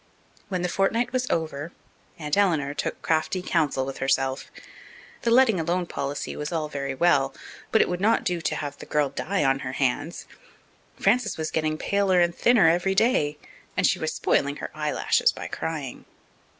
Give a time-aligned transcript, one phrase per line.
[0.49, 1.71] When the fortnight was over,
[2.17, 4.49] Aunt Eleanor took crafty counsel with herself.
[5.21, 7.35] The letting alone policy was all very well,
[7.71, 10.25] but it would not do to have the girl die on her hands.
[10.99, 13.37] Frances was getting paler and thinner every day
[13.77, 16.05] and she was spoiling her eyelashes by crying.